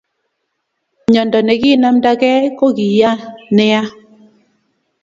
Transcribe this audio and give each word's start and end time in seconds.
Myondo 1.09 1.39
nekinamdakee 1.43 2.39
kokiyaa 2.59 3.17
nea 3.55 3.81